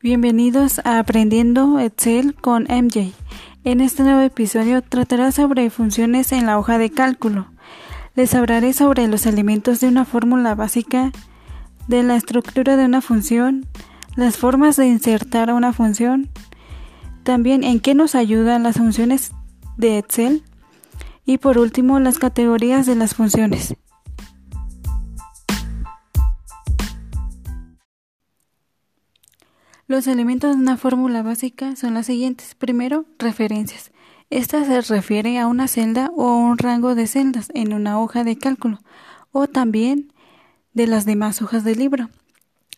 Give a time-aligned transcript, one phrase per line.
[0.00, 3.10] Bienvenidos a Aprendiendo Excel con MJ.
[3.64, 7.48] En este nuevo episodio tratará sobre funciones en la hoja de cálculo.
[8.14, 11.10] Les hablaré sobre los elementos de una fórmula básica,
[11.88, 13.66] de la estructura de una función,
[14.14, 16.30] las formas de insertar una función,
[17.24, 19.32] también en qué nos ayudan las funciones
[19.78, 20.44] de Excel
[21.26, 23.74] y por último las categorías de las funciones.
[29.88, 32.54] Los elementos de una fórmula básica son los siguientes.
[32.54, 33.90] Primero, referencias.
[34.28, 38.36] Esta se refiere a una celda o un rango de celdas en una hoja de
[38.36, 38.80] cálculo
[39.32, 40.12] o también
[40.74, 42.10] de las demás hojas del libro.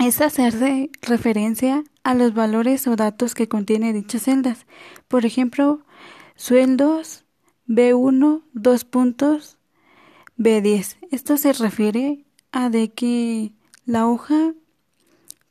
[0.00, 4.66] Esta hace referencia a los valores o datos que contiene dichas celdas.
[5.06, 5.86] Por ejemplo,
[6.34, 7.24] sueldos
[7.68, 9.58] B1, dos puntos
[10.38, 10.96] B10.
[11.12, 13.52] Esto se refiere a de que
[13.84, 14.54] la hoja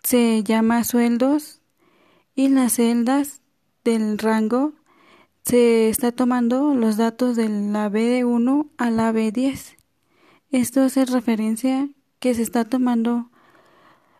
[0.05, 1.61] se llama sueldos
[2.35, 3.41] y las celdas
[3.83, 4.73] del rango
[5.43, 9.77] se está tomando los datos de la B1 a la B10.
[10.51, 11.89] Esto hace referencia
[12.19, 13.31] que se está tomando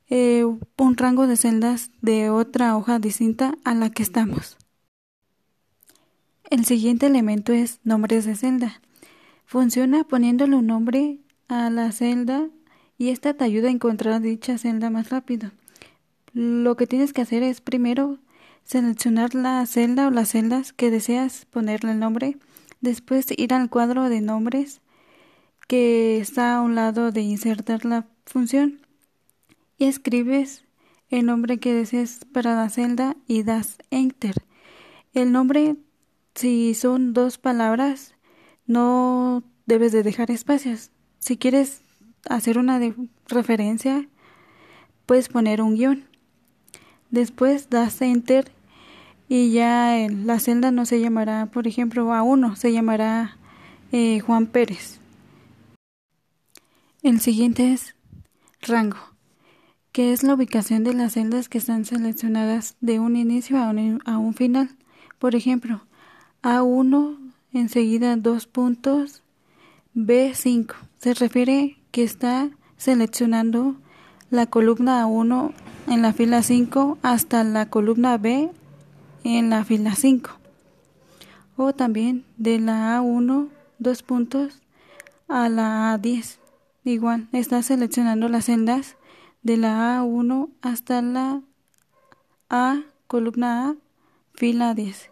[0.08, 4.58] eh, un rango de celdas de otra hoja distinta a la que estamos.
[6.50, 8.82] El siguiente elemento es nombres de celda.
[9.46, 12.50] Funciona poniéndole un nombre a la celda
[12.98, 15.52] y esta te ayuda a encontrar dicha celda más rápido.
[16.36, 18.20] Lo que tienes que hacer es primero
[18.66, 22.38] seleccionar la celda o las celdas que deseas ponerle el nombre,
[22.82, 24.82] después ir al cuadro de nombres
[25.70, 28.82] que está a un lado de insertar la función
[29.78, 30.66] y escribes
[31.08, 34.36] el nombre que deseas para la celda y das enter.
[35.14, 35.78] El nombre,
[36.34, 38.14] si son dos palabras,
[38.68, 40.92] no debes de dejar espacios.
[41.20, 41.82] Si quieres
[42.30, 42.78] hacer una
[43.30, 44.10] referencia,
[45.06, 46.15] puedes poner un guion.
[47.16, 48.52] Después das enter
[49.30, 53.38] y ya la celda no se llamará, por ejemplo, A1, se llamará
[53.94, 55.00] eh, Juan Pérez.
[57.04, 57.96] El siguiente es
[58.60, 58.98] rango,
[59.94, 64.02] que es la ubicación de las celdas que están seleccionadas de un inicio a un,
[64.04, 64.76] a un final.
[65.18, 65.86] Por ejemplo,
[66.44, 67.18] A1
[67.54, 69.24] enseguida dos puntos
[69.96, 73.78] B5 se refiere que está seleccionando
[74.36, 75.54] la columna A1
[75.88, 78.52] en la fila 5 hasta la columna B
[79.24, 80.30] en la fila 5.
[81.58, 83.48] O también de la A1
[83.80, 84.62] dos puntos
[85.28, 86.38] a la A10.
[86.84, 88.98] Igual, está seleccionando las celdas
[89.42, 91.42] de la A1 hasta la
[92.50, 93.76] A, columna A,
[94.34, 95.10] fila 10.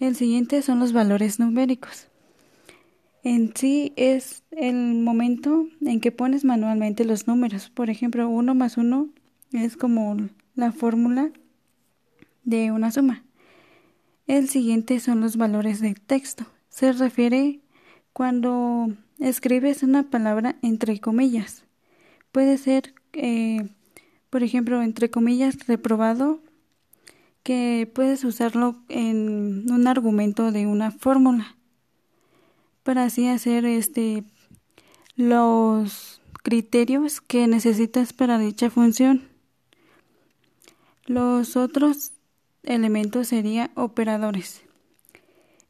[0.00, 2.08] El siguiente son los valores numéricos.
[3.26, 7.70] En sí es el momento en que pones manualmente los números.
[7.70, 9.08] Por ejemplo, 1 más 1
[9.50, 10.16] es como
[10.54, 11.32] la fórmula
[12.44, 13.24] de una suma.
[14.28, 16.46] El siguiente son los valores de texto.
[16.68, 17.58] Se refiere
[18.12, 21.64] cuando escribes una palabra entre comillas.
[22.30, 23.68] Puede ser, eh,
[24.30, 26.38] por ejemplo, entre comillas, reprobado,
[27.42, 31.55] que puedes usarlo en un argumento de una fórmula
[32.86, 34.22] para así hacer este
[35.16, 39.28] los criterios que necesitas para dicha función.
[41.04, 42.12] Los otros
[42.62, 44.62] elementos serían operadores.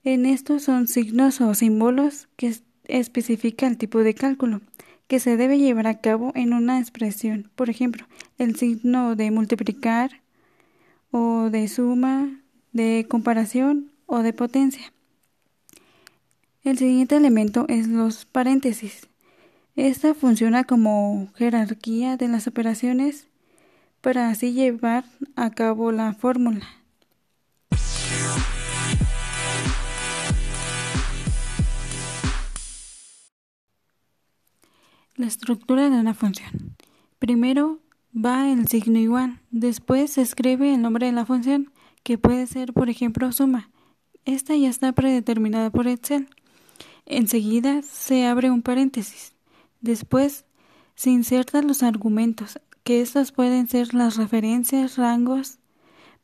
[0.04, 2.54] En estos son signos o símbolos que
[2.84, 4.60] especifican el tipo de cálculo
[5.08, 7.50] que se debe llevar a cabo en una expresión.
[7.54, 8.06] Por ejemplo,
[8.36, 10.20] el signo de multiplicar
[11.12, 14.92] o de suma, de comparación o de potencia.
[16.66, 19.06] El siguiente elemento es los paréntesis.
[19.76, 23.28] Esta funciona como jerarquía de las operaciones
[24.00, 25.04] para así llevar
[25.36, 26.66] a cabo la fórmula.
[35.14, 36.74] La estructura de una función.
[37.20, 37.78] Primero
[38.12, 41.70] va el signo igual, después se escribe el nombre de la función,
[42.02, 43.70] que puede ser, por ejemplo, suma.
[44.24, 46.28] Esta ya está predeterminada por Excel.
[47.06, 49.32] Enseguida se abre un paréntesis.
[49.80, 50.44] Después
[50.96, 55.58] se insertan los argumentos que estas pueden ser las referencias, rangos,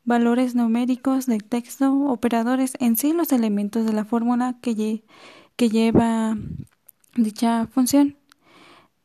[0.05, 5.03] valores numéricos del texto, operadores, en sí los elementos de la fórmula que
[5.57, 6.37] lleva
[7.15, 8.17] dicha función.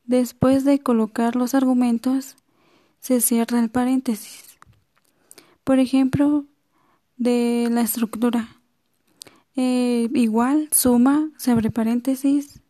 [0.06, 2.38] Después de colocar los argumentos,
[3.00, 4.58] se cierra el paréntesis.
[5.64, 6.46] Por ejemplo,
[7.18, 8.57] de la estructura.
[9.60, 12.62] Eh, igual, suma, se abre paréntesis.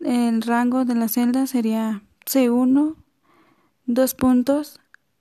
[0.00, 2.96] El rango de la celda sería C1
[3.86, 4.80] dos puntos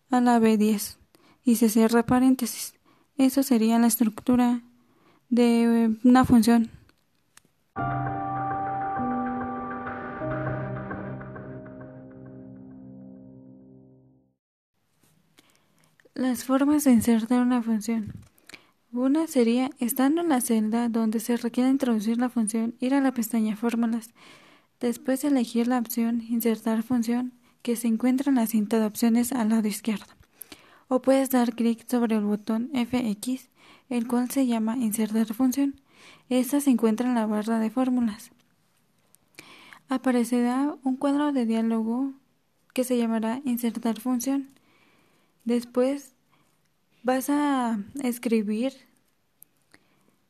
[0.10, 0.98] a la B10.
[1.44, 2.74] y se cierra paréntesis.
[3.18, 4.62] Eso sería la estructura
[5.30, 6.70] de una función.
[16.14, 18.14] Las formas de insertar una función.
[18.94, 23.14] Una sería, estando en la celda donde se requiere introducir la función, ir a la
[23.14, 24.10] pestaña Fórmulas.
[24.82, 29.48] Después elegir la opción Insertar función, que se encuentra en la cinta de opciones al
[29.48, 30.08] lado izquierdo.
[30.90, 33.50] O puedes dar clic sobre el botón FX,
[33.88, 35.80] el cual se llama Insertar función.
[36.28, 38.32] Esta se encuentra en la barra de fórmulas.
[39.88, 42.12] Aparecerá un cuadro de diálogo
[42.74, 44.50] que se llamará Insertar función.
[45.46, 46.14] Después
[47.04, 48.74] vas a escribir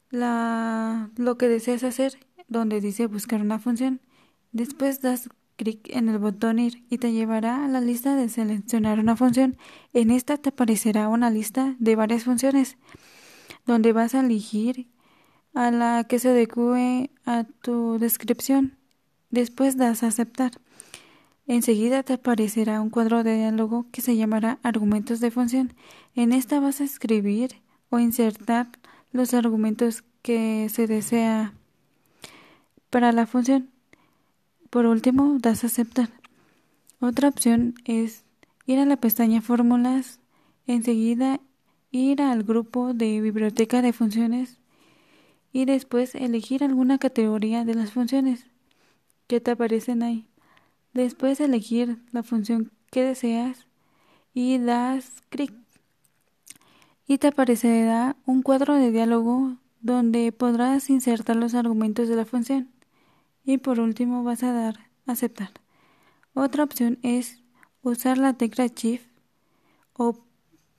[0.09, 4.01] la, lo que deseas hacer donde dice buscar una función.
[4.51, 8.99] Después das clic en el botón ir y te llevará a la lista de seleccionar
[8.99, 9.57] una función.
[9.93, 12.77] En esta te aparecerá una lista de varias funciones
[13.65, 14.87] donde vas a elegir
[15.53, 18.77] a la que se adecue a tu descripción.
[19.29, 20.51] Después das aceptar.
[21.51, 25.73] Enseguida te aparecerá un cuadro de diálogo que se llamará argumentos de función.
[26.15, 27.55] En esta vas a escribir
[27.89, 28.69] o insertar
[29.11, 31.53] los argumentos que se desea
[32.89, 33.69] para la función.
[34.69, 36.07] Por último, das a aceptar.
[37.01, 38.23] Otra opción es
[38.65, 40.21] ir a la pestaña Fórmulas,
[40.67, 41.41] enseguida
[41.91, 44.57] ir al grupo de biblioteca de funciones
[45.51, 48.45] y después elegir alguna categoría de las funciones
[49.27, 50.30] que te aparecen ahí.
[50.93, 53.67] Después elegir la función que deseas
[54.33, 55.53] y das clic.
[57.07, 62.69] Y te aparecerá un cuadro de diálogo donde podrás insertar los argumentos de la función.
[63.43, 65.51] Y por último vas a dar aceptar.
[66.33, 67.41] Otra opción es
[67.81, 69.05] usar la tecla Shift
[69.93, 70.17] o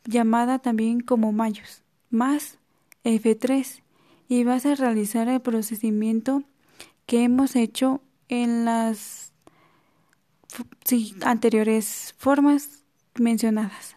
[0.04, 2.58] llamada también como mayos más
[3.04, 3.82] F3
[4.28, 6.42] y vas a realizar el procedimiento
[7.06, 9.21] que hemos hecho en las
[10.84, 12.84] sí, anteriores formas
[13.14, 13.96] mencionadas.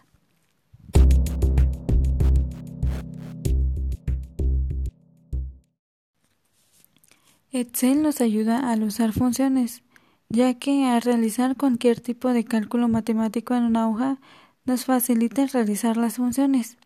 [7.52, 9.82] Excel nos ayuda al usar funciones,
[10.28, 14.18] ya que al realizar cualquier tipo de cálculo matemático en una hoja
[14.66, 16.76] nos facilita realizar las funciones,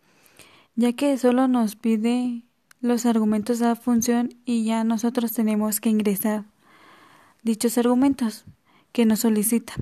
[0.77, 2.45] ya que solo nos pide
[2.81, 6.45] los argumentos de la función y ya nosotros tenemos que ingresar
[7.43, 8.45] dichos argumentos
[8.93, 9.75] que nos solicita.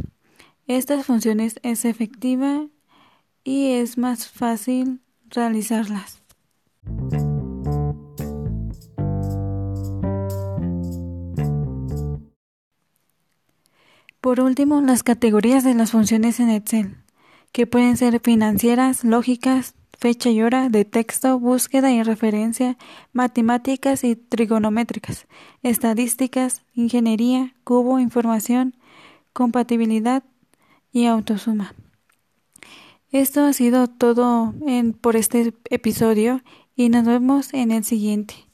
[0.66, 2.66] Estas funciones es efectiva
[3.44, 5.00] y es más fácil
[5.30, 6.22] realizarlas.
[14.20, 16.96] Por último, las categorías de las funciones en Excel,
[17.52, 22.76] que pueden ser financieras, lógicas, fecha y hora, de texto, búsqueda y referencia,
[23.12, 25.26] matemáticas y trigonométricas,
[25.62, 28.74] estadísticas, ingeniería, cubo, información,
[29.32, 30.24] compatibilidad
[30.92, 31.74] y autosuma.
[33.10, 36.42] Esto ha sido todo en, por este episodio
[36.76, 38.47] y nos vemos en el siguiente.